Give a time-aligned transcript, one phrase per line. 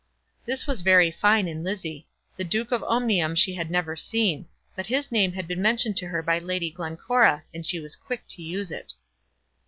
[0.47, 2.07] This was very fine in Lizzie.
[2.35, 6.07] The Duke of Omnium she had never seen; but his name had been mentioned to
[6.07, 8.95] her by Lady Glencora, and she was quick to use it.